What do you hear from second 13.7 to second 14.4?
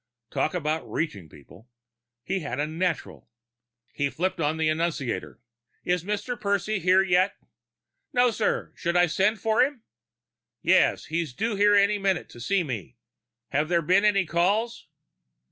been any